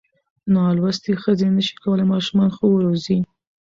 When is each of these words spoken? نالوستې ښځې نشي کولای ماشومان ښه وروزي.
نالوستې 0.53 1.11
ښځې 1.23 1.47
نشي 1.55 1.75
کولای 1.83 2.05
ماشومان 2.13 2.49
ښه 2.55 2.65
وروزي. 2.69 3.19